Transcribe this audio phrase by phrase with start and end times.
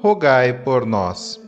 [0.00, 1.40] rogai por nós.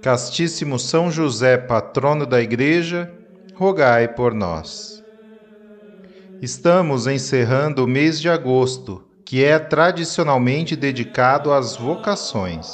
[0.00, 3.12] Castíssimo São José, patrono da Igreja,
[3.56, 5.02] rogai por nós.
[6.40, 12.68] Estamos encerrando o mês de agosto, que é tradicionalmente dedicado às vocações.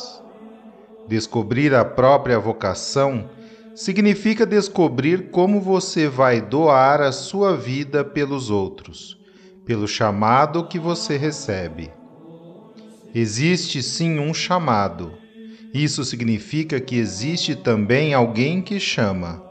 [1.08, 3.30] Descobrir a própria vocação
[3.74, 9.18] significa descobrir como você vai doar a sua vida pelos outros,
[9.64, 11.90] pelo chamado que você recebe.
[13.14, 15.21] Existe sim um chamado
[15.72, 19.42] isso significa que existe também alguém que chama.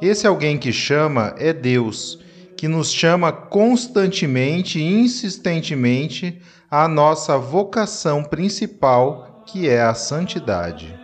[0.00, 2.20] Esse alguém que chama é Deus,
[2.56, 10.94] que nos chama constantemente e insistentemente à nossa vocação principal, que é a santidade.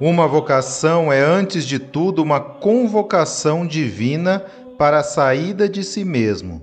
[0.00, 4.44] Uma vocação é, antes de tudo, uma convocação divina
[4.78, 6.62] para a saída de si mesmo.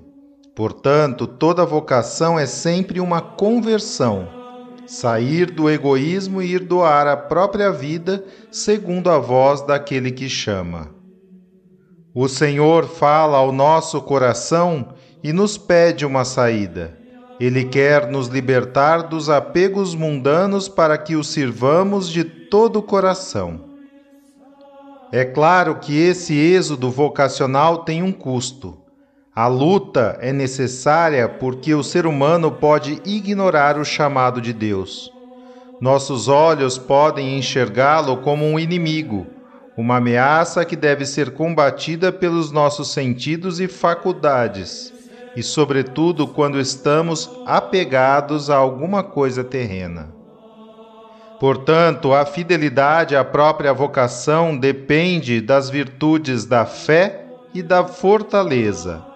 [0.56, 4.41] Portanto, toda vocação é sempre uma conversão
[4.92, 10.90] sair do egoísmo e ir doar a própria vida segundo a voz daquele que chama.
[12.14, 16.98] O Senhor fala ao nosso coração e nos pede uma saída.
[17.40, 23.62] Ele quer nos libertar dos apegos mundanos para que o sirvamos de todo o coração.
[25.10, 28.81] É claro que esse êxodo vocacional tem um custo.
[29.34, 35.10] A luta é necessária porque o ser humano pode ignorar o chamado de Deus.
[35.80, 39.26] Nossos olhos podem enxergá-lo como um inimigo,
[39.78, 44.94] uma ameaça que deve ser combatida pelos nossos sentidos e faculdades,
[45.34, 50.14] e, sobretudo, quando estamos apegados a alguma coisa terrena.
[51.40, 59.10] Portanto, a fidelidade à própria vocação depende das virtudes da fé e da fortaleza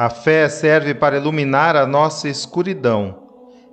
[0.00, 3.16] a fé serve para iluminar a nossa escuridão.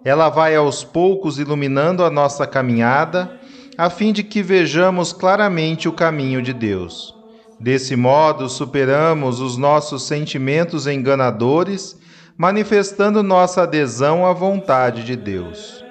[0.03, 3.39] Ela vai aos poucos iluminando a nossa caminhada,
[3.77, 7.15] a fim de que vejamos claramente o caminho de Deus.
[7.57, 11.97] Desse modo, superamos os nossos sentimentos enganadores,
[12.37, 15.81] manifestando nossa adesão à vontade de Deus.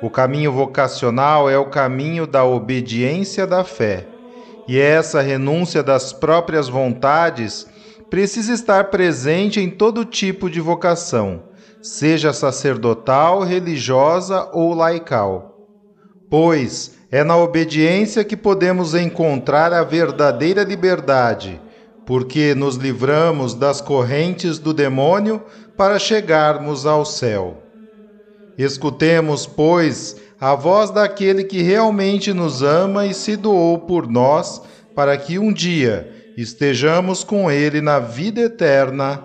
[0.00, 4.06] O caminho vocacional é o caminho da obediência da fé,
[4.68, 7.66] e essa renúncia das próprias vontades
[8.10, 11.42] precisa estar presente em todo tipo de vocação,
[11.82, 15.56] seja sacerdotal, religiosa ou laical.
[16.30, 21.60] Pois é na obediência que podemos encontrar a verdadeira liberdade,
[22.04, 25.42] porque nos livramos das correntes do demônio
[25.76, 27.62] para chegarmos ao céu.
[28.56, 34.62] Escutemos, pois, a voz daquele que realmente nos ama e se doou por nós,
[34.94, 39.22] para que um dia estejamos com Ele na vida eterna.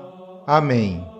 [0.48, 1.11] Amém.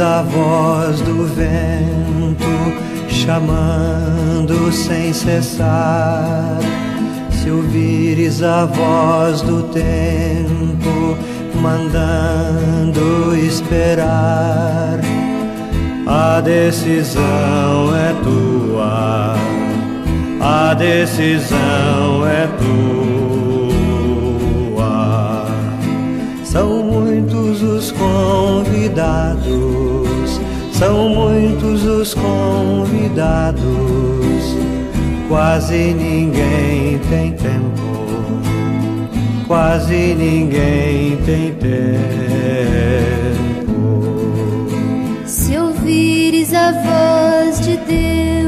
[0.00, 6.58] A voz do vento chamando sem cessar,
[7.30, 11.16] se ouvires a voz do tempo
[11.60, 14.98] mandando esperar,
[16.06, 19.36] a decisão é tua,
[20.40, 22.80] a decisão é tua.
[26.42, 29.89] São muitos os convidados,
[30.80, 33.60] são muitos os convidados,
[35.28, 38.40] quase ninguém tem tempo,
[39.46, 41.98] quase ninguém tem tempo.
[45.26, 48.39] Se ouvires a voz de Deus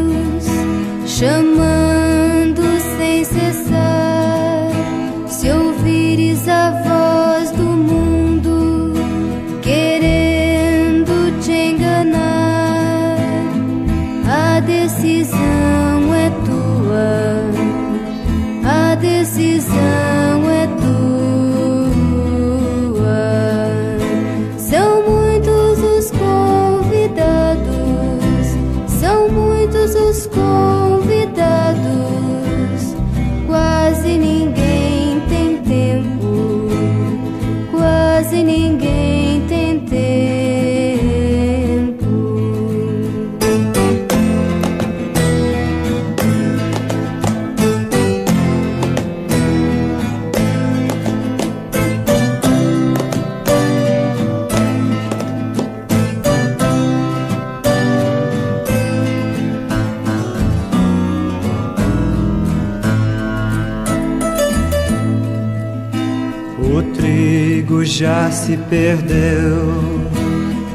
[68.73, 69.69] perdeu.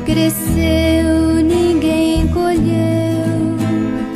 [0.06, 3.58] Cresceu, ninguém colheu.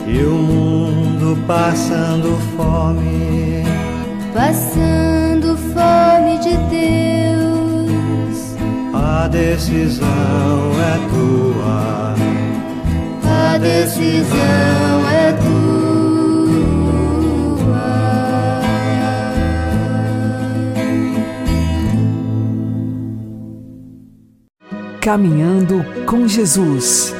[0.07, 3.63] E o mundo passando fome.
[4.35, 8.37] Passando fome de Deus.
[8.93, 10.05] A decisão
[10.79, 12.13] é tua.
[13.25, 14.80] A decisão
[25.03, 27.11] Caminhando com Jesus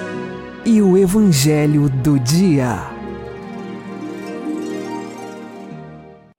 [0.63, 2.77] e o Evangelho do Dia.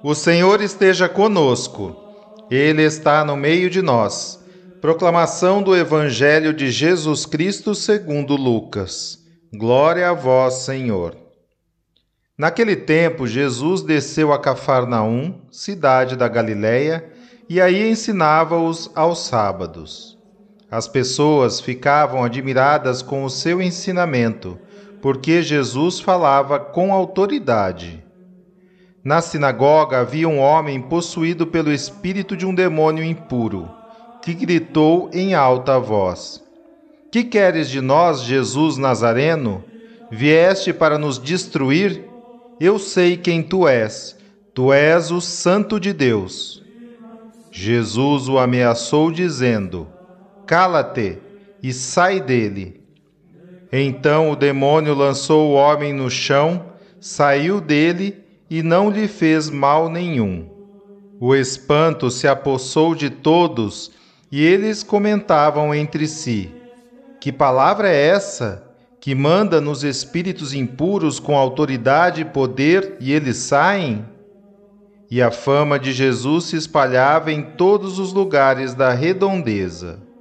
[0.01, 1.97] O Senhor esteja conosco,
[2.49, 4.39] Ele está no meio de nós.
[4.81, 9.19] Proclamação do Evangelho de Jesus Cristo segundo Lucas.
[9.53, 11.17] Glória a vós, Senhor.
[12.39, 17.05] Naquele tempo, Jesus desceu a Cafarnaum, cidade da Galiléia,
[17.49, 20.12] e aí ensinava-os aos sábados.
[20.73, 24.59] As pessoas ficavam admiradas com o seu ensinamento,
[25.03, 28.03] porque Jesus falava com autoridade.
[29.05, 33.69] Na sinagoga havia um homem possuído pelo espírito de um demônio impuro,
[34.23, 36.43] que gritou em alta voz:
[37.11, 39.63] Que queres de nós, Jesus Nazareno?
[40.11, 42.09] Vieste para nos destruir?
[42.59, 44.17] Eu sei quem tu és.
[44.55, 46.63] Tu és o Santo de Deus.
[47.51, 49.87] Jesus o ameaçou, dizendo:
[50.47, 51.19] Cala-te
[51.63, 52.83] e sai dele.
[53.73, 56.67] Então o demônio lançou o homem no chão,
[57.01, 60.47] saiu dele e não lhe fez mal nenhum.
[61.19, 63.93] O espanto se apossou de todos
[64.31, 66.51] e eles comentavam entre si:
[67.21, 68.63] Que palavra é essa
[69.01, 74.05] que manda nos espíritos impuros com autoridade e poder e eles saem?
[75.11, 80.12] E a fama de Jesus se espalhava em todos os lugares da redondeza.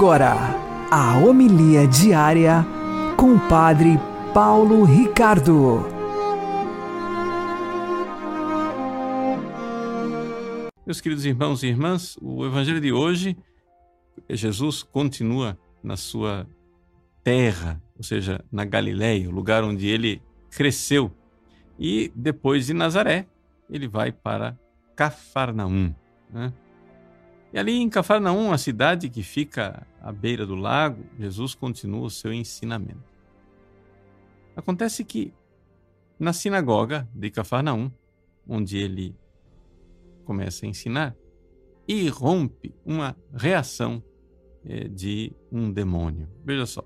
[0.00, 0.32] Agora,
[0.90, 2.64] a homilia diária
[3.18, 3.98] com o Padre
[4.32, 5.84] Paulo Ricardo.
[10.86, 13.36] Meus queridos irmãos e irmãs, o evangelho de hoje,
[14.30, 16.46] Jesus continua na sua
[17.22, 21.12] terra, ou seja, na Galiléia, o lugar onde ele cresceu.
[21.78, 23.26] E depois de Nazaré,
[23.68, 24.58] ele vai para
[24.96, 25.94] Cafarnaum.
[26.30, 26.50] Né?
[27.52, 32.10] E ali em Cafarnaum, a cidade que fica à beira do lago, Jesus continua o
[32.10, 33.10] seu ensinamento.
[34.54, 35.32] Acontece que
[36.18, 37.90] na sinagoga de Cafarnaum,
[38.46, 39.16] onde ele
[40.24, 41.16] começa a ensinar,
[41.88, 44.02] irrompe uma reação
[44.64, 46.28] é, de um demônio.
[46.44, 46.84] Veja só,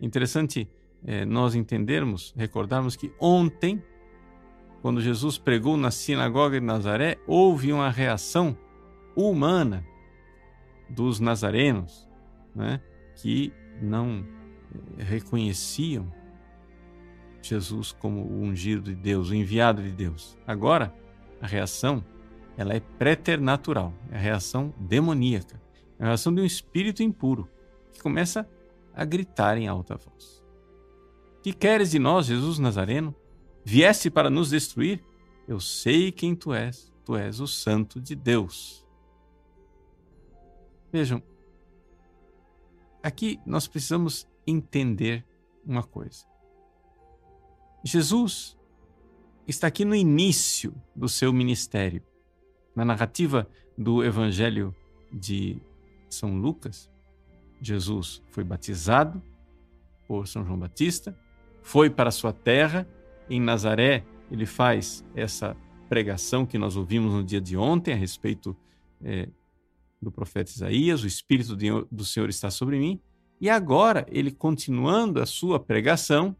[0.00, 0.68] interessante
[1.04, 3.82] é, nós entendermos, recordarmos que ontem,
[4.80, 8.56] quando Jesus pregou na sinagoga de Nazaré, houve uma reação
[9.14, 9.84] humana
[10.88, 12.08] dos nazarenos,
[12.54, 12.80] né,
[13.16, 14.24] que não
[14.98, 16.12] reconheciam
[17.42, 20.36] Jesus como o ungido de Deus, o enviado de Deus.
[20.46, 20.92] Agora,
[21.40, 22.04] a reação
[22.56, 25.60] ela é preternatural, é a reação demoníaca,
[25.98, 27.48] é a reação de um espírito impuro
[27.92, 28.48] que começa
[28.94, 30.42] a gritar em alta voz.
[31.42, 33.14] Que queres de nós, Jesus Nazareno?
[33.64, 35.04] Vieste para nos destruir?
[35.46, 38.85] Eu sei quem tu és, tu és o Santo de Deus.
[40.96, 41.22] Vejam,
[43.02, 45.22] aqui nós precisamos entender
[45.62, 46.24] uma coisa.
[47.84, 48.56] Jesus
[49.46, 52.02] está aqui no início do seu ministério.
[52.74, 54.74] Na narrativa do Evangelho
[55.12, 55.60] de
[56.08, 56.90] São Lucas,
[57.60, 59.22] Jesus foi batizado
[60.08, 61.14] por São João Batista,
[61.60, 62.88] foi para sua terra,
[63.28, 65.54] em Nazaré ele faz essa
[65.90, 68.56] pregação que nós ouvimos no dia de ontem a respeito
[69.04, 69.28] é,
[70.00, 71.56] do profeta Isaías, o Espírito
[71.90, 73.00] do Senhor está sobre mim.
[73.40, 76.36] E agora, ele continuando a sua pregação,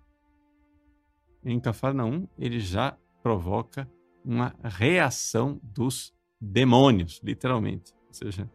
[1.45, 3.89] em Cafarnaum, ele já provoca
[4.25, 7.93] uma reação dos demônios, literalmente.
[8.09, 8.51] Ou seja,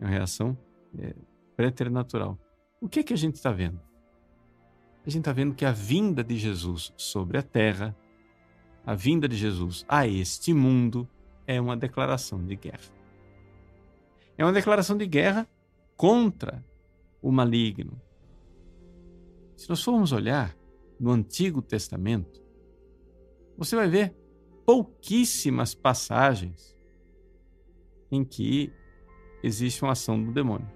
[0.00, 0.58] é uma reação
[0.98, 1.14] é,
[1.56, 2.38] preternatural.
[2.80, 3.80] O que é que a gente está vendo?
[5.06, 7.96] A gente está vendo que a vinda de Jesus sobre a terra,
[8.84, 11.08] a vinda de Jesus a este mundo,
[11.46, 13.01] é uma declaração de guerra.
[14.36, 15.48] É uma declaração de guerra
[15.96, 16.64] contra
[17.20, 18.00] o maligno.
[19.56, 20.56] Se nós formos olhar
[20.98, 22.42] no Antigo Testamento,
[23.56, 24.16] você vai ver
[24.64, 26.76] pouquíssimas passagens
[28.10, 28.72] em que
[29.42, 30.68] existe uma ação do demônio.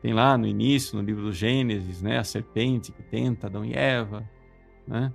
[0.00, 3.74] Tem lá no início, no livro do Gênesis, né, a serpente que tenta Adão e
[3.74, 4.28] Eva,
[4.86, 5.12] né?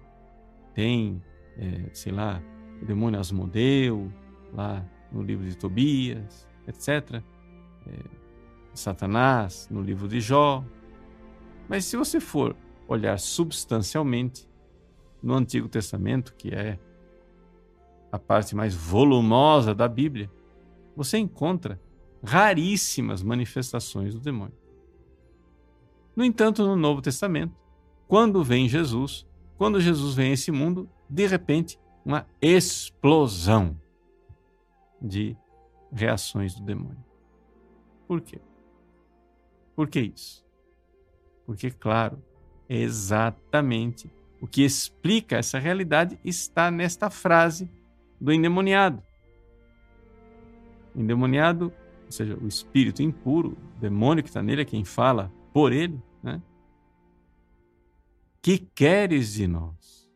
[0.73, 1.21] Tem,
[1.57, 2.43] é, sei lá,
[2.81, 4.11] o demônio Asmodeu,
[4.51, 7.21] lá no livro de Tobias, etc.
[7.87, 7.99] É,
[8.73, 10.63] Satanás, no livro de Jó.
[11.69, 12.55] Mas se você for
[12.87, 14.47] olhar substancialmente
[15.21, 16.79] no Antigo Testamento, que é
[18.11, 20.29] a parte mais volumosa da Bíblia,
[20.95, 21.79] você encontra
[22.23, 24.57] raríssimas manifestações do demônio.
[26.15, 27.55] No entanto, no Novo Testamento,
[28.07, 29.25] quando vem Jesus,
[29.57, 33.79] quando Jesus vem a esse mundo, de repente, uma explosão
[35.01, 35.35] de
[35.93, 37.03] reações do demônio.
[38.07, 38.39] Por quê?
[39.75, 40.45] Por que isso?
[41.45, 42.21] Porque, claro,
[42.67, 47.69] é exatamente o que explica essa realidade está nesta frase
[48.19, 49.01] do endemoniado.
[50.95, 51.73] O endemoniado,
[52.05, 56.01] ou seja, o espírito impuro, o demônio que está nele é quem fala por ele,
[56.21, 56.41] né?
[58.41, 60.11] Que queres de nós,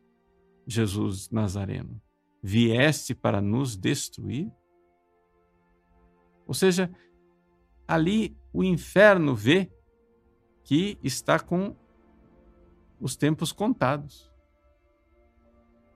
[0.66, 2.00] Jesus Nazareno?
[2.42, 4.52] Vieste para nos destruir?
[6.48, 6.90] Ou seja,
[7.86, 9.70] ali o inferno vê
[10.64, 11.76] que está com
[12.98, 14.32] os tempos contados.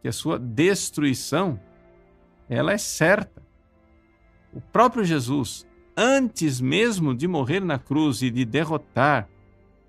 [0.02, 1.59] Que a sua destruição
[2.49, 3.42] ela é certa.
[4.52, 5.66] O próprio Jesus,
[5.97, 9.28] antes mesmo de morrer na cruz e de derrotar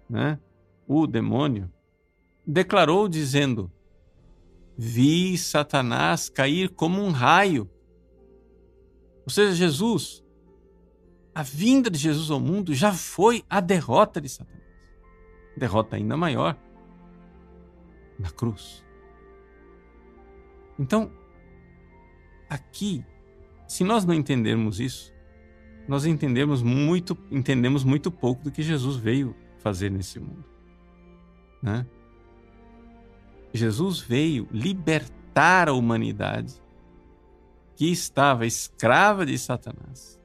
[0.10, 0.39] né,
[0.88, 1.70] o demônio,
[2.48, 3.70] declarou dizendo:
[4.77, 7.70] Vi Satanás cair como um raio.
[9.25, 10.23] Ou seja, Jesus,
[11.34, 14.63] a vinda de Jesus ao mundo já foi a derrota de Satanás.
[15.58, 16.58] Derrota ainda maior
[18.20, 18.84] na cruz.
[20.78, 21.12] Então,
[22.50, 23.04] aqui,
[23.68, 25.13] se nós não entendermos isso,
[25.88, 30.46] nós entendemos muito, entendemos muito pouco do que Jesus veio fazer nesse mundo.
[31.62, 31.86] Né?
[33.54, 36.62] Jesus veio libertar a humanidade
[37.75, 40.20] que estava escrava de Satanás.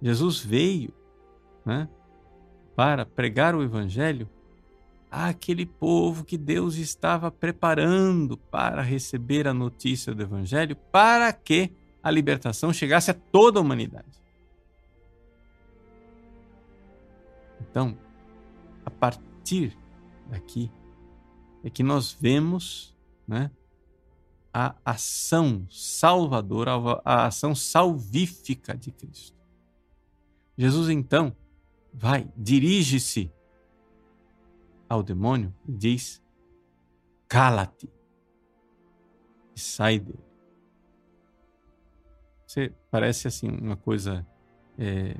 [0.00, 0.92] Jesus veio
[1.64, 1.88] né,
[2.76, 4.28] para pregar o Evangelho
[5.10, 11.70] àquele povo que Deus estava preparando para receber a notícia do Evangelho, para que
[12.02, 14.22] a libertação chegasse a toda a humanidade.
[17.60, 17.96] Então,
[18.84, 19.76] a partir
[20.28, 20.70] daqui
[21.62, 22.94] é que nós vemos
[23.26, 23.50] né,
[24.52, 26.72] a ação salvadora,
[27.04, 29.33] a ação salvífica de Cristo.
[30.56, 31.34] Jesus então
[31.92, 33.30] vai, dirige-se
[34.88, 36.22] ao demônio e diz:
[37.28, 37.88] Cala-te
[39.54, 40.24] e sai dele.
[42.46, 44.26] Você parece assim uma coisa
[44.78, 45.16] é,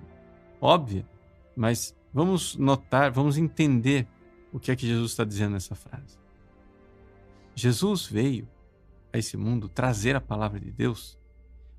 [0.61, 1.09] óbvia,
[1.57, 4.07] mas vamos notar, vamos entender
[4.53, 6.17] o que é que Jesus está dizendo nessa frase.
[7.57, 8.49] Jesus veio
[9.13, 11.19] a esse mundo trazer a palavra de Deus,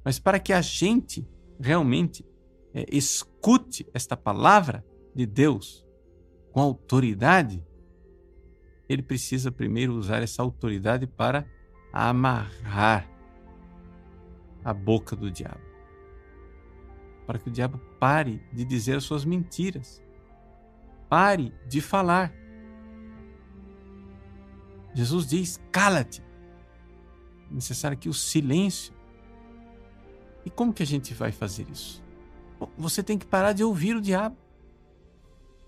[0.04, 1.28] mas para que a gente
[1.60, 2.26] realmente
[2.75, 5.88] é, escute esta palavra de Deus
[6.51, 7.65] com autoridade,
[8.89, 11.48] ele precisa primeiro usar essa autoridade para
[11.94, 13.10] amarrar
[14.62, 15.63] a boca do diabo.
[17.25, 20.03] Para que o diabo pare de dizer as suas mentiras.
[21.08, 22.34] Pare de falar.
[24.94, 26.22] Jesus diz: cala-te.
[27.50, 28.94] É necessário aqui o silêncio.
[30.46, 32.05] E como que a gente vai fazer isso?
[32.78, 34.38] Você tem que parar de ouvir o diabo.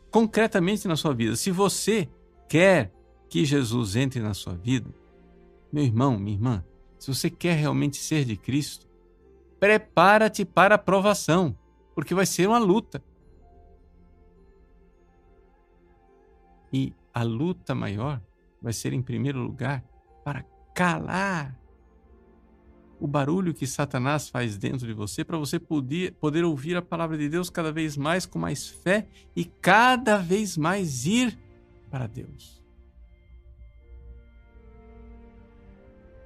[0.09, 2.09] Concretamente na sua vida, se você
[2.47, 2.91] quer
[3.29, 4.89] que Jesus entre na sua vida,
[5.71, 6.65] meu irmão, minha irmã,
[6.97, 8.87] se você quer realmente ser de Cristo,
[9.59, 11.57] prepara-te para a provação,
[11.93, 13.03] porque vai ser uma luta.
[16.71, 18.21] E a luta maior
[18.61, 19.83] vai ser, em primeiro lugar,
[20.23, 21.56] para calar
[22.99, 27.17] o barulho que Satanás faz dentro de você, para você poder, poder ouvir a palavra
[27.17, 31.37] de Deus cada vez mais com mais fé e cada vez mais ir
[31.89, 32.63] para Deus.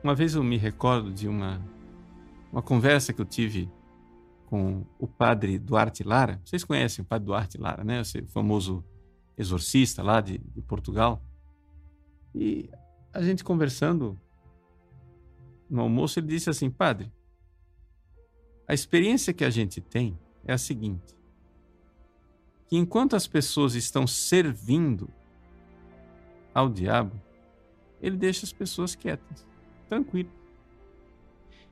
[0.04, 1.62] Uma vez eu me recordo de uma,
[2.52, 3.70] uma conversa que eu tive
[4.48, 6.42] com o padre Duarte Lara.
[6.44, 8.02] Vocês conhecem o padre Duarte Lara, né?
[8.02, 8.84] Esse famoso
[9.38, 11.24] exorcista lá de, de Portugal.
[12.34, 12.70] E
[13.14, 14.20] a gente conversando
[15.72, 17.12] no almoço, ele disse assim: Padre,
[18.68, 21.16] a experiência que a gente tem é a seguinte:
[22.68, 25.10] que enquanto as pessoas estão servindo
[26.54, 27.20] ao diabo,
[28.02, 29.48] ele deixa as pessoas quietas
[29.88, 30.30] tranquilo.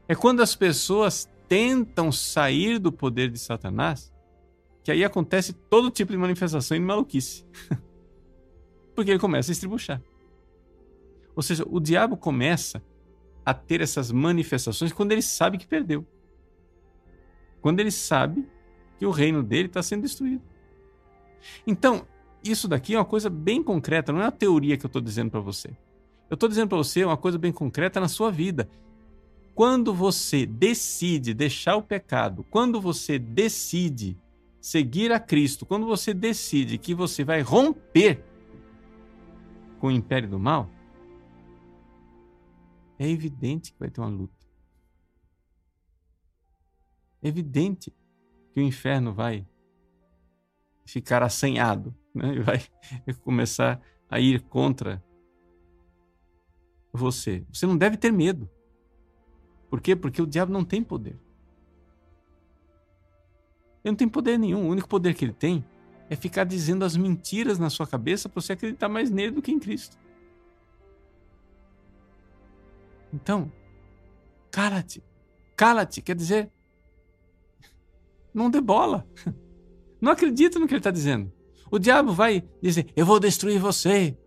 [0.08, 4.14] É quando as pessoas tentam sair do poder de Satanás,
[4.84, 7.46] que aí acontece todo tipo de manifestação de maluquice.
[8.96, 10.02] Porque ele começa a estribuchar.
[11.36, 12.82] Ou seja, o diabo começa
[13.50, 16.06] a ter essas manifestações quando ele sabe que perdeu.
[17.62, 18.48] Quando ele sabe
[18.98, 20.44] que o reino dele está sendo destruído.
[21.66, 22.06] Então,
[22.44, 25.32] isso daqui é uma coisa bem concreta, não é uma teoria que eu estou dizendo
[25.32, 25.70] para você.
[26.30, 28.70] Eu estou dizendo para você uma coisa bem concreta na sua vida.
[29.56, 34.16] Quando você decide deixar o pecado, quando você decide
[34.62, 38.24] seguir a Cristo, quando você decide que você vai romper
[39.80, 40.70] com o império do mal,
[43.00, 44.46] é evidente que vai ter uma luta.
[47.24, 47.92] É evidente
[48.54, 49.48] que o inferno vai
[50.86, 52.40] ficar assanhado, né?
[52.42, 52.62] vai
[53.24, 55.04] começar a ir contra
[56.92, 57.46] você.
[57.54, 58.50] Você não deve ter medo.
[59.70, 59.96] Por quê?
[59.96, 61.18] Porque o diabo não tem poder.
[63.84, 64.68] Ele não tem poder nenhum.
[64.68, 65.64] O único poder que ele tem
[66.10, 69.52] é ficar dizendo as mentiras na sua cabeça para você acreditar mais nele do que
[69.52, 69.98] em Cristo.
[73.14, 73.52] Então,
[74.52, 75.04] cala-te.
[75.56, 76.52] Cala-te quer dizer,
[78.34, 79.08] não dê bola.
[80.02, 81.30] Não acredita no que ele está dizendo.
[81.70, 84.18] O diabo vai dizer: Eu vou destruir você.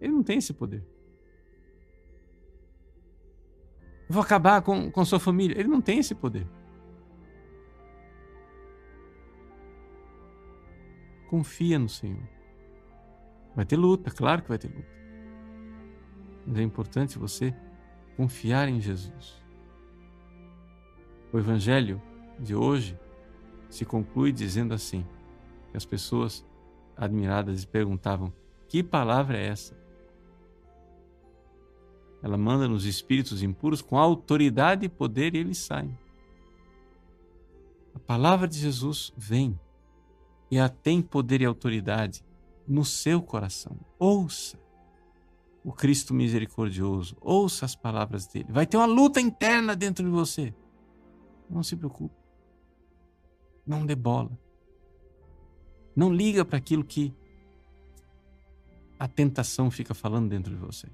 [0.00, 0.84] Ele não tem esse poder.
[4.08, 5.56] Vou acabar com, com sua família.
[5.56, 6.48] Ele não tem esse poder.
[11.28, 12.28] Confia no Senhor.
[13.54, 14.88] Vai ter luta, claro que vai ter luta.
[16.46, 17.54] Mas é importante você
[18.18, 19.40] confiar em Jesus.
[21.32, 22.02] O Evangelho
[22.36, 22.98] de hoje
[23.70, 25.06] se conclui dizendo assim:
[25.70, 26.44] que as pessoas
[26.96, 28.32] admiradas perguntavam:
[28.68, 29.78] que palavra é essa?
[32.20, 35.96] Ela manda nos espíritos impuros com autoridade e poder e eles saem.
[37.94, 39.58] A palavra de Jesus vem
[40.50, 42.24] e ela tem poder e autoridade
[42.66, 43.78] no seu coração.
[43.96, 44.58] Ouça
[45.64, 48.50] o Cristo misericordioso, ouça as palavras dele.
[48.50, 50.54] Vai ter uma luta interna dentro de você.
[51.48, 52.14] Não se preocupe.
[53.66, 54.30] Não dê bola.
[55.94, 57.14] Não liga para aquilo que
[58.98, 60.88] a tentação fica falando dentro de você.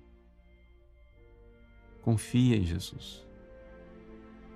[2.03, 3.27] Confia em Jesus.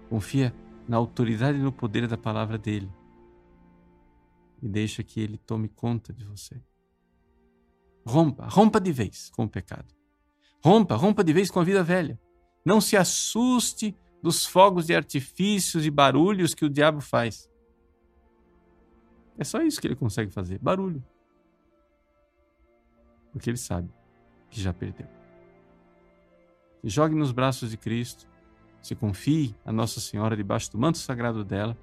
[0.09, 0.55] Confia
[0.87, 2.91] na autoridade e no poder da palavra dele.
[4.61, 6.61] E deixa que ele tome conta de você.
[8.05, 9.98] Rompa, rompa de vez com o pecado.
[10.63, 12.19] Rompa, rompa de vez com a vida velha.
[12.65, 17.49] Não se assuste dos fogos de artifícios e barulhos que o diabo faz.
[19.39, 21.05] É só isso que ele consegue fazer: barulho.
[23.33, 23.89] Porque ele sabe
[24.51, 25.07] que já perdeu.
[26.83, 28.27] Jogue nos braços de Cristo,
[28.81, 31.77] se confie a Nossa Senhora debaixo do manto sagrado dela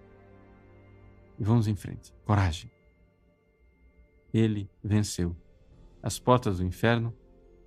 [1.38, 2.14] e vamos em frente.
[2.26, 2.72] Coragem.
[4.34, 5.36] Ele venceu.
[6.02, 7.14] As portas do inferno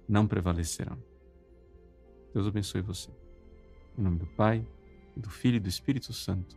[0.09, 0.97] não prevalecerão.
[2.33, 3.11] Deus abençoe você.
[3.97, 4.64] Em nome do Pai,
[5.16, 6.57] do Filho e do Espírito Santo.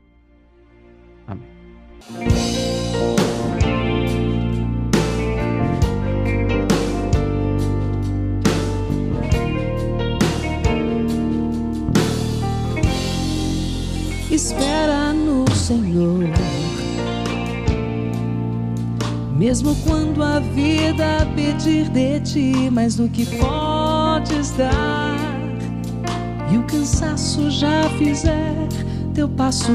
[1.28, 1.50] Amém.
[14.32, 16.31] Espera no Senhor.
[19.42, 25.18] Mesmo quando a vida pedir de ti mais do que podes dar,
[26.54, 28.54] e o cansaço já fizer
[29.16, 29.72] teu passo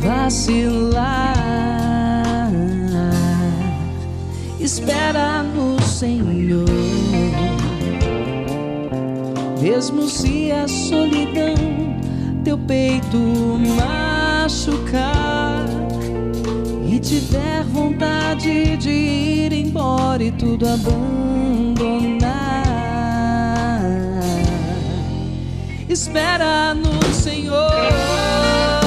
[0.00, 1.36] vacilar.
[4.58, 6.66] Espera no Senhor,
[9.62, 11.54] mesmo se a solidão
[12.42, 13.16] teu peito
[13.78, 15.66] machucar
[16.84, 17.62] e tiver
[18.80, 22.30] de ir embora e tudo abandonar.
[25.88, 28.79] Espera no Senhor.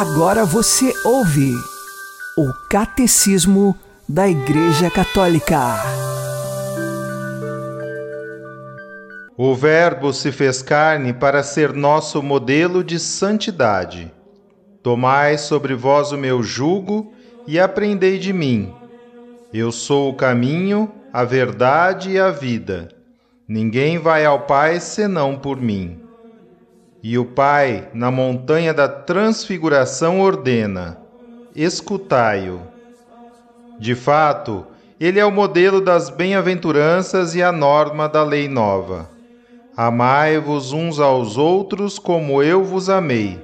[0.00, 1.52] Agora você ouve
[2.36, 3.76] o Catecismo
[4.08, 5.58] da Igreja Católica.
[9.36, 14.14] O Verbo se fez carne para ser nosso modelo de santidade.
[14.84, 17.12] Tomai sobre vós o meu jugo
[17.44, 18.72] e aprendei de mim.
[19.52, 22.88] Eu sou o caminho, a verdade e a vida.
[23.48, 26.07] Ninguém vai ao Pai senão por mim.
[27.02, 30.98] E o Pai, na montanha da transfiguração, ordena:
[31.54, 32.60] Escutai-o.
[33.78, 34.66] De fato,
[35.00, 39.08] ele é o modelo das bem-aventuranças e a norma da lei nova.
[39.76, 43.40] Amai-vos uns aos outros como eu vos amei.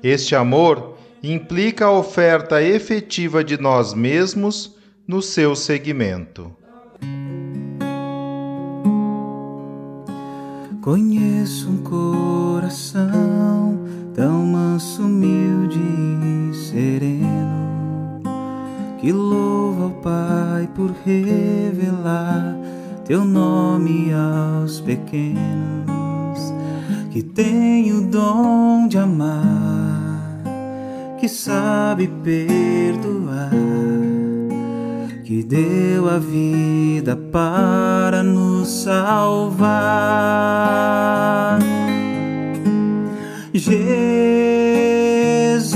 [0.00, 4.76] Este amor implica a oferta efetiva de nós mesmos
[5.08, 6.54] no seu seguimento.
[10.86, 13.76] Conheço um coração
[14.14, 18.20] tão manso, humilde e sereno
[19.00, 22.56] que louva ao Pai por revelar
[23.04, 26.54] teu nome aos pequenos,
[27.10, 30.40] que tem o dom de amar,
[31.18, 33.50] que sabe perdoar
[35.26, 39.66] que deu a vida para nos salvar.
[43.52, 45.74] Jesus,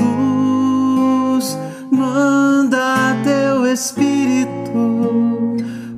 [1.91, 4.47] manda teu Espírito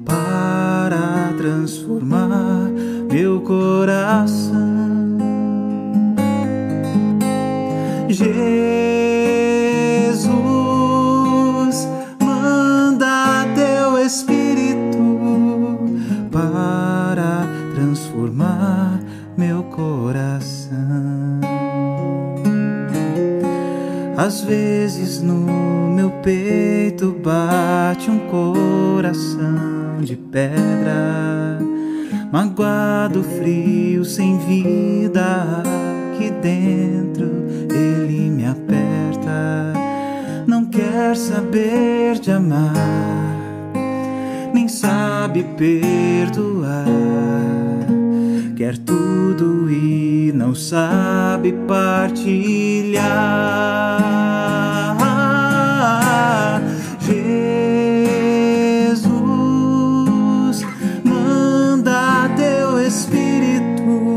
[0.02, 2.70] para transformar
[3.10, 4.61] meu coração.
[24.24, 25.34] Às vezes no
[25.96, 31.58] meu peito bate um coração de pedra,
[32.30, 35.64] magoado, frio, sem vida.
[36.14, 37.26] Aqui dentro
[37.68, 39.72] ele me aperta,
[40.46, 42.72] não quer saber de amar,
[44.54, 47.01] nem sabe perdoar.
[48.62, 53.02] Quer tudo e não sabe partilhar.
[57.00, 57.42] Jesus,
[61.02, 64.14] manda teu Espírito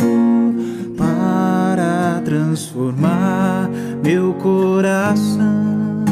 [0.95, 3.67] para transformar
[4.03, 6.05] meu coração.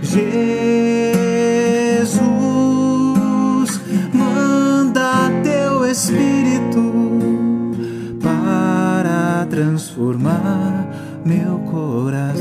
[0.00, 0.63] Jesus,
[11.24, 12.34] meu coração.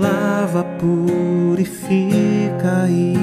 [0.00, 3.16] Lava, purifica e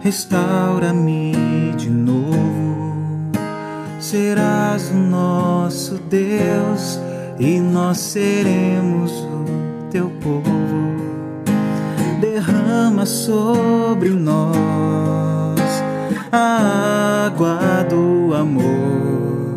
[0.00, 2.94] restaura-me de novo.
[3.98, 7.00] Serás o nosso Deus
[7.38, 10.50] e nós seremos o teu povo.
[12.20, 15.60] Derrama sobre nós
[16.30, 19.56] a água do amor,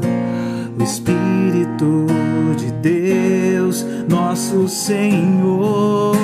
[0.79, 1.23] o Espírito
[4.53, 6.15] nosso Senhor.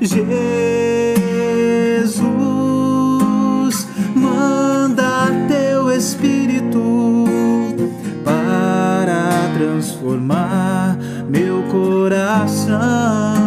[0.00, 0.28] Jesus,
[4.14, 7.24] manda teu Espírito
[8.24, 13.37] para transformar meu coração.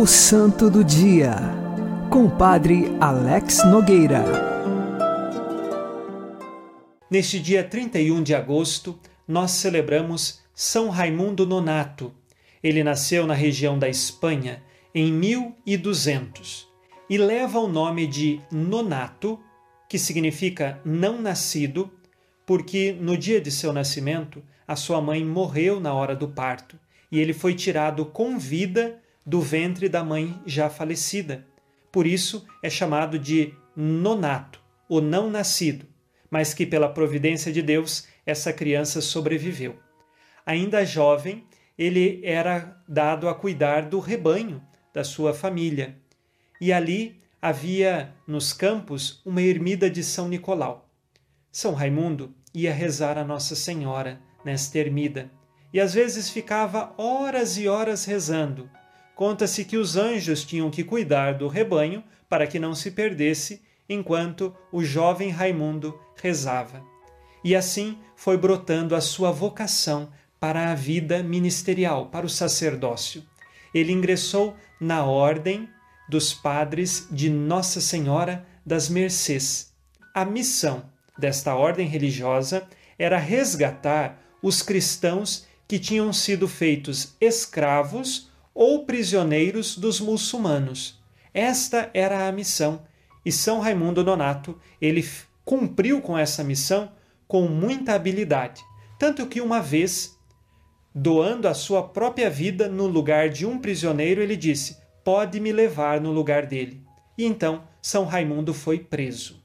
[0.00, 1.34] O Santo do Dia,
[2.08, 4.22] com o Padre Alex Nogueira.
[7.10, 12.14] Neste dia 31 de agosto, nós celebramos São Raimundo Nonato.
[12.62, 14.62] Ele nasceu na região da Espanha
[14.94, 16.68] em 1200
[17.10, 19.36] e leva o nome de Nonato,
[19.88, 21.90] que significa não nascido,
[22.46, 26.78] porque no dia de seu nascimento a sua mãe morreu na hora do parto
[27.10, 31.46] e ele foi tirado com vida do ventre da mãe já falecida.
[31.92, 35.84] Por isso é chamado de nonato, o não nascido,
[36.30, 39.76] mas que pela providência de Deus essa criança sobreviveu.
[40.46, 41.44] Ainda jovem,
[41.76, 44.62] ele era dado a cuidar do rebanho
[44.94, 45.98] da sua família.
[46.58, 50.88] E ali havia nos campos uma ermida de São Nicolau.
[51.52, 55.30] São Raimundo ia rezar a Nossa Senhora nesta ermida
[55.70, 58.70] e às vezes ficava horas e horas rezando
[59.18, 64.54] conta-se que os anjos tinham que cuidar do rebanho para que não se perdesse enquanto
[64.70, 66.84] o jovem Raimundo rezava.
[67.42, 73.24] E assim foi brotando a sua vocação para a vida ministerial, para o sacerdócio.
[73.74, 75.68] Ele ingressou na Ordem
[76.08, 79.72] dos Padres de Nossa Senhora das Mercês.
[80.14, 80.84] A missão
[81.18, 88.27] desta ordem religiosa era resgatar os cristãos que tinham sido feitos escravos
[88.58, 91.00] ou prisioneiros dos muçulmanos.
[91.32, 92.82] Esta era a missão,
[93.24, 95.08] e São Raimundo Nonato, ele
[95.44, 96.90] cumpriu com essa missão
[97.28, 98.60] com muita habilidade,
[98.98, 100.18] tanto que uma vez,
[100.92, 106.00] doando a sua própria vida no lugar de um prisioneiro, ele disse: "Pode me levar
[106.00, 106.82] no lugar dele".
[107.16, 109.40] E então São Raimundo foi preso.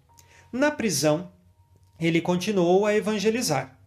[0.51, 1.31] Na prisão,
[1.99, 3.77] ele continuou a evangelizar.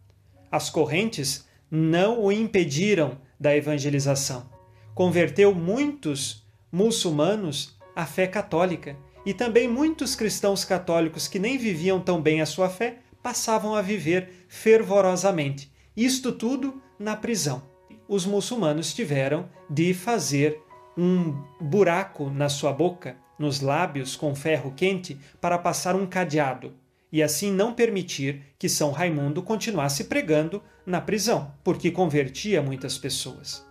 [0.49, 4.55] As correntes não o impediram da evangelização
[4.97, 12.19] converteu muitos muçulmanos à fé católica e também muitos cristãos católicos que nem viviam tão
[12.19, 15.71] bem a sua fé passavam a viver fervorosamente.
[15.95, 17.61] Isto tudo na prisão.
[18.07, 20.59] Os muçulmanos tiveram de fazer
[20.97, 26.73] um buraco na sua boca, nos lábios com ferro quente, para passar um cadeado
[27.11, 33.66] e assim não permitir que São Raimundo continuasse pregando na prisão, porque convertia muitas pessoas.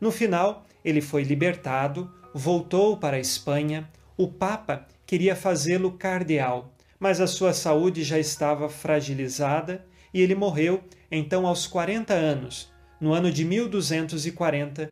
[0.00, 3.90] No final, ele foi libertado, voltou para a Espanha.
[4.16, 10.82] O Papa queria fazê-lo cardeal, mas a sua saúde já estava fragilizada e ele morreu
[11.10, 14.90] então aos 40 anos, no ano de 1240.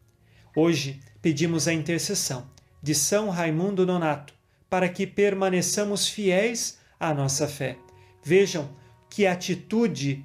[0.57, 2.47] Hoje pedimos a intercessão
[2.83, 4.35] de São Raimundo Nonato
[4.71, 7.77] para que permaneçamos fiéis à nossa fé.
[8.23, 8.71] Vejam
[9.11, 10.25] que atitude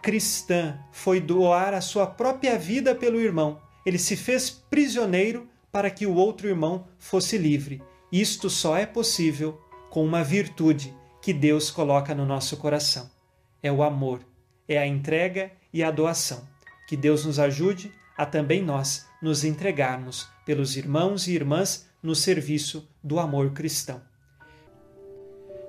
[0.00, 6.06] cristã foi doar a sua própria vida pelo irmão ele se fez prisioneiro para que
[6.06, 7.82] o outro irmão fosse livre.
[8.10, 13.10] Isto só é possível com uma virtude que Deus coloca no nosso coração.
[13.62, 14.20] É o amor,
[14.66, 16.48] é a entrega e a doação.
[16.88, 22.88] Que Deus nos ajude a também nós nos entregarmos pelos irmãos e irmãs no serviço
[23.02, 24.02] do amor cristão.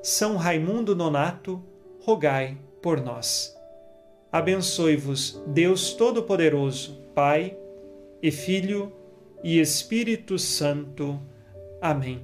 [0.02, 1.63] São Raimundo Nonato,
[2.00, 3.56] rogai por nós.
[4.32, 7.56] Abençoe-vos, Deus Todo-Poderoso, Pai
[8.21, 8.91] e Filho
[9.43, 11.19] e Espírito Santo.
[11.81, 12.23] Amém.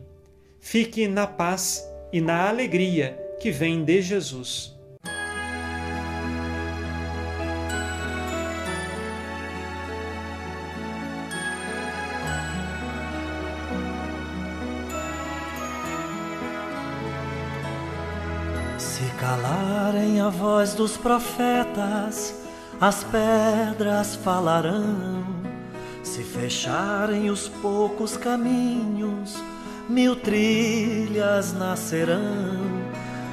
[0.60, 4.76] Fique na paz e na alegria que vem de Jesus.
[18.78, 22.36] Se calarem a voz dos profetas,
[22.80, 25.37] as pedras falarão
[26.40, 29.36] fecharem os poucos caminhos,
[29.90, 32.78] mil trilhas nascerão.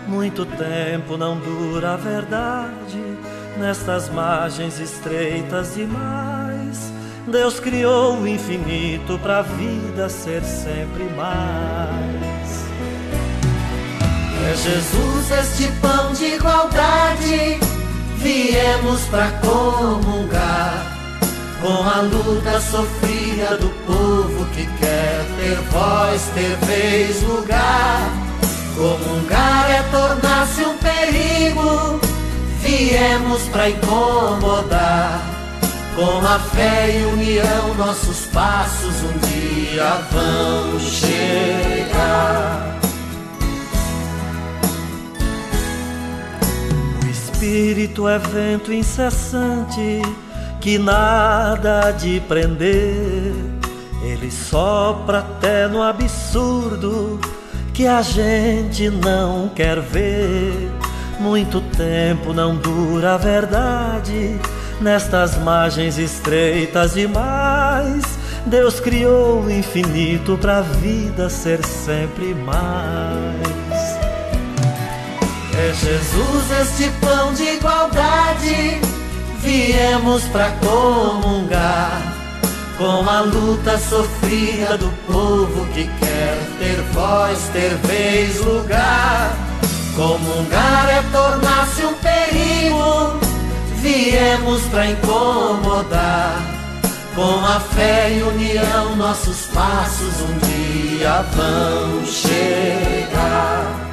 [0.08, 3.02] Muito tempo não dura a verdade
[3.58, 6.92] nestas margens estreitas demais.
[7.26, 12.64] Deus criou o infinito para a vida ser sempre mais.
[14.50, 17.58] É Jesus este pão de igualdade,
[18.18, 20.93] viemos para comungar
[21.64, 28.12] com a luta sofrida do povo que quer ter voz, ter vez, lugar.
[28.76, 31.98] Comungar é tornar-se um perigo,
[32.60, 35.22] viemos para incomodar.
[35.96, 42.78] Com a fé e união, nossos passos um dia vão chegar.
[47.02, 50.02] O Espírito é vento incessante
[50.64, 53.34] que nada de prender.
[54.02, 57.20] Ele sopra até no absurdo
[57.74, 60.72] que a gente não quer ver.
[61.20, 64.40] Muito tempo não dura a verdade,
[64.80, 68.02] nestas margens estreitas demais.
[68.46, 73.74] Deus criou o infinito para a vida ser sempre mais.
[75.58, 78.93] É Jesus este pão de igualdade,
[79.44, 82.14] viemos para comungar
[82.78, 89.36] com a luta sofrida do povo que quer ter voz, ter vez, lugar.
[89.94, 93.20] Comungar é tornar-se um perigo,
[93.76, 96.42] viemos para incomodar.
[97.14, 103.83] Com a fé e união, nossos passos um dia vão chegar.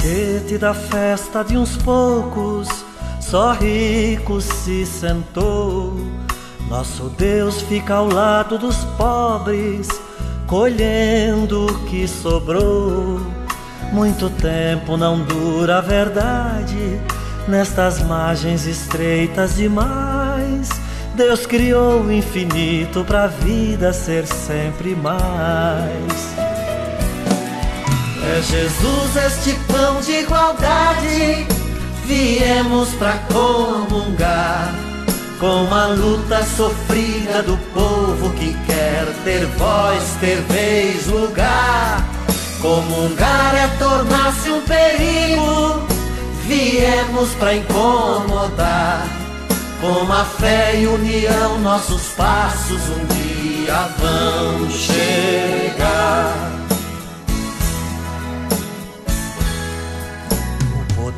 [0.00, 2.66] Banquete da festa de uns poucos
[3.20, 5.94] só rico se sentou.
[6.68, 9.88] Nosso Deus fica ao lado dos pobres,
[10.46, 13.20] colhendo o que sobrou.
[13.92, 17.00] Muito tempo não dura a verdade,
[17.46, 20.70] nestas margens estreitas demais.
[21.14, 26.49] Deus criou o infinito para a vida ser sempre mais.
[28.22, 31.46] É Jesus este pão de igualdade
[32.04, 34.74] viemos para comungar
[35.40, 42.04] com a luta sofrida do povo que quer ter voz, ter vez, lugar.
[42.60, 45.82] Comungar é tornar-se um perigo,
[46.46, 49.08] viemos para incomodar.
[49.80, 56.59] Com a fé e união, nossos passos um dia vão chegar.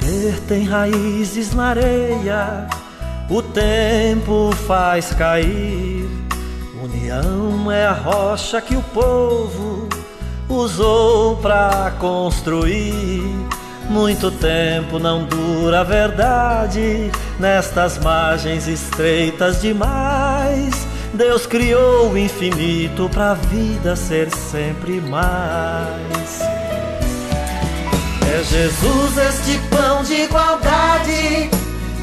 [0.03, 2.67] Poder tem raízes na areia,
[3.31, 6.09] o tempo faz cair.
[6.83, 9.89] União é a rocha que o povo
[10.49, 13.23] usou para construir.
[13.89, 20.87] Muito tempo não dura a verdade, nestas margens estreitas demais.
[21.15, 26.52] Deus criou o infinito para a vida ser sempre mais.
[28.43, 31.51] Jesus este pão de igualdade,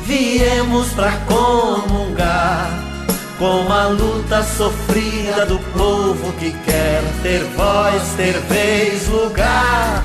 [0.05, 2.89] viemos para comungar
[3.39, 10.03] com a luta sofrida do povo que quer ter voz, ter vez, lugar.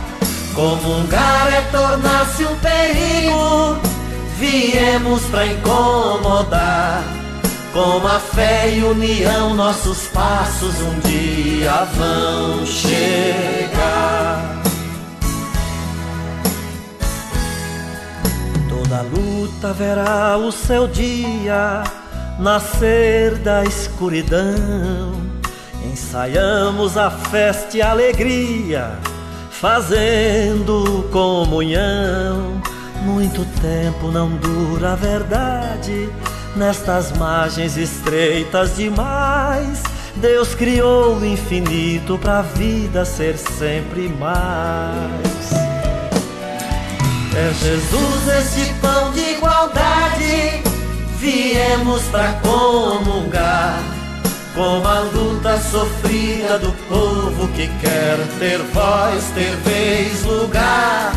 [0.54, 3.76] Comungar é tornar-se um perigo,
[4.38, 7.02] viemos para incomodar.
[7.72, 14.63] Com a fé e união, nossos passos um dia vão chegar.
[18.94, 21.82] Toda luta verá o seu dia
[22.38, 25.20] nascer da escuridão.
[25.84, 28.92] Ensaiamos a festa e a alegria,
[29.50, 32.62] fazendo comunhão.
[33.02, 36.08] Muito tempo não dura a verdade,
[36.54, 39.82] nestas margens estreitas demais.
[40.14, 45.73] Deus criou o infinito para a vida ser sempre mais.
[47.36, 50.62] É Jesus esse pão de igualdade,
[51.18, 53.82] viemos para comungar
[54.54, 61.12] com a luta sofrida do povo que quer ter voz, ter vez, lugar.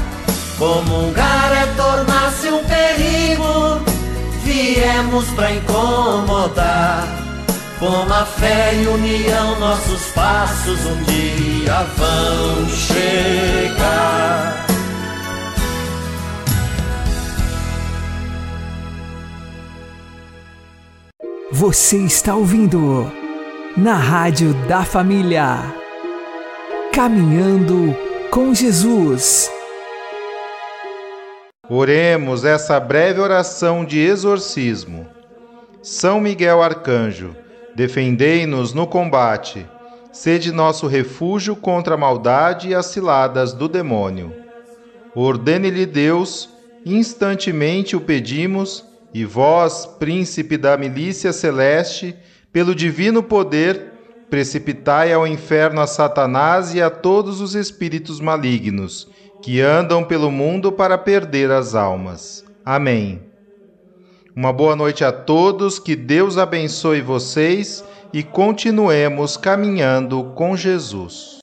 [0.57, 3.79] Comungar é tornar-se um perigo,
[4.43, 7.07] viemos para incomodar.
[7.77, 14.66] Com a fé e união, nossos passos um dia vão chegar.
[21.59, 23.11] Você está ouvindo
[23.75, 25.73] na Rádio da Família.
[26.93, 27.97] Caminhando
[28.29, 29.49] com Jesus.
[31.67, 35.07] Oremos essa breve oração de exorcismo.
[35.81, 37.35] São Miguel Arcanjo,
[37.73, 39.65] defendei-nos no combate.
[40.11, 44.31] Sede nosso refúgio contra a maldade e as ciladas do demônio.
[45.15, 46.49] Ordene-lhe Deus,
[46.85, 52.15] instantemente o pedimos e vós, príncipe da milícia celeste,
[52.51, 53.93] pelo divino poder,
[54.29, 59.09] precipitai ao inferno a Satanás e a todos os espíritos malignos
[59.41, 62.43] que andam pelo mundo para perder as almas.
[62.65, 63.21] Amém.
[64.35, 67.83] Uma boa noite a todos, que Deus abençoe vocês
[68.13, 71.36] e continuemos caminhando com Jesus.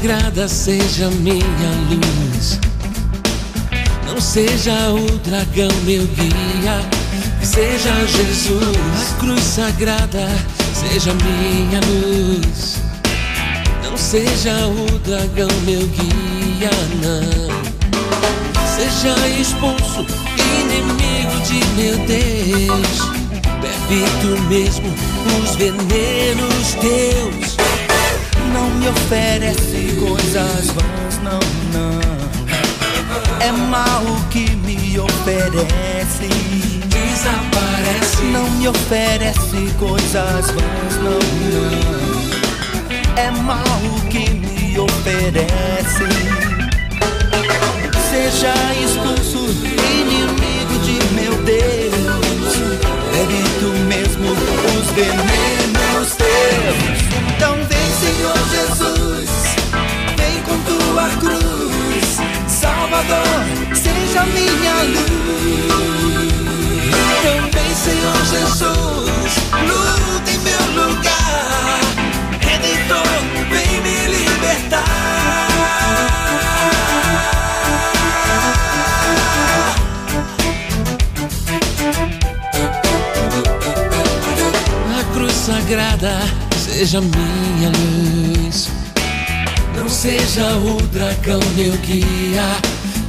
[0.00, 2.58] Sagrada seja minha luz.
[4.06, 6.80] Não seja o dragão meu guia,
[7.42, 9.12] seja Jesus.
[9.12, 10.26] A cruz sagrada
[10.72, 12.76] seja minha luz.
[13.84, 16.70] Não seja o dragão meu guia,
[17.02, 17.50] não.
[18.74, 20.06] Seja expulso,
[20.62, 23.10] inimigo de meu Deus.
[23.60, 24.88] Bebe tu mesmo
[25.42, 27.60] os venenos teus
[28.52, 31.40] não me oferece coisas vãs, não,
[31.72, 32.00] não.
[33.40, 36.28] É mal que me oferece.
[36.86, 38.22] Desaparece.
[38.32, 41.18] Não me oferece coisas vãs, não,
[41.52, 42.00] não.
[43.16, 43.64] É mal
[44.10, 46.04] que me oferece.
[48.10, 52.56] Seja expulso, inimigo de meu Deus.
[53.12, 57.00] Bebe tu mesmo os venenos teus.
[57.36, 57.59] Então
[58.00, 59.30] Senhor Jesus,
[60.16, 63.44] vem com tua cruz, Salvador,
[63.74, 65.90] seja minha luz.
[67.52, 69.32] Vem, Senhor Jesus,
[69.68, 71.80] luta em meu lugar,
[72.40, 73.04] Redentor,
[73.50, 74.86] vem me libertar.
[84.98, 86.49] A cruz sagrada
[86.80, 88.68] seja minha luz.
[89.76, 92.56] Não seja o dragão meu guia,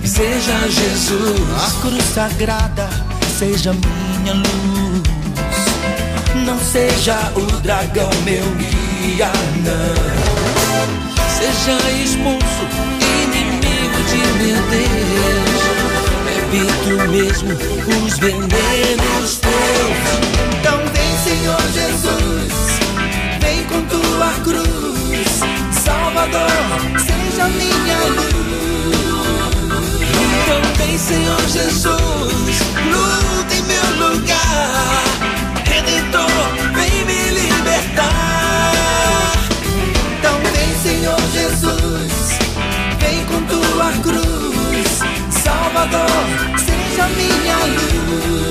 [0.03, 1.39] seja Jesus.
[1.55, 2.89] A cruz sagrada
[3.39, 5.03] seja minha luz.
[6.45, 9.31] Não seja o dragão meu guia,
[9.63, 9.95] não.
[11.29, 12.67] Seja expulso,
[13.23, 15.31] inimigo de meu Deus.
[16.83, 17.53] Tu mesmo
[18.05, 19.39] os venenos
[23.71, 25.39] com tua cruz,
[25.83, 26.51] Salvador,
[26.99, 28.41] seja minha luz.
[30.43, 35.03] Então vem, Senhor Jesus, luta em meu lugar,
[35.65, 36.27] Redentor,
[36.73, 38.73] vem me libertar.
[40.19, 42.11] Então vem, Senhor Jesus,
[42.99, 44.99] vem com tua cruz,
[45.41, 46.25] Salvador,
[46.57, 48.50] seja minha luz.